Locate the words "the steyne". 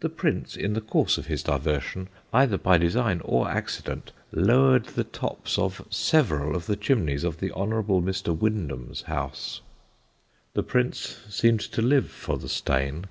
12.36-12.98